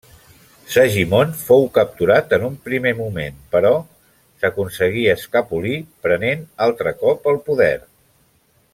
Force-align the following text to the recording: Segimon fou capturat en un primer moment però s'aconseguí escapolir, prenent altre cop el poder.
Segimon 0.75 1.35
fou 1.49 1.67
capturat 1.75 2.33
en 2.37 2.45
un 2.47 2.55
primer 2.71 2.95
moment 3.03 3.37
però 3.57 3.73
s'aconseguí 4.45 5.07
escapolir, 5.15 5.77
prenent 6.07 6.45
altre 6.69 6.99
cop 7.05 7.33
el 7.35 7.43
poder. 7.51 7.73